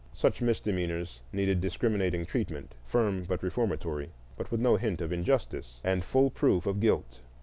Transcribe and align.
Such 0.15 0.41
misdemeanors 0.41 1.21
needed 1.31 1.61
discriminating 1.61 2.25
treatment, 2.25 2.73
firm 2.87 3.21
but 3.23 3.43
reformatory, 3.43 4.09
with 4.49 4.59
no 4.59 4.75
hint 4.75 4.99
of 4.99 5.13
injustice, 5.13 5.79
and 5.83 6.03
full 6.03 6.31
proof 6.31 6.65
of 6.65 6.79
guilt. 6.79 7.19